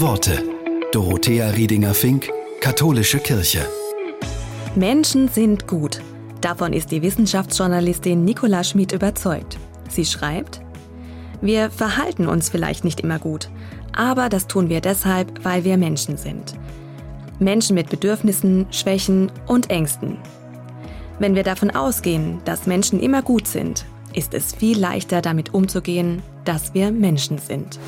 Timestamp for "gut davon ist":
5.68-6.90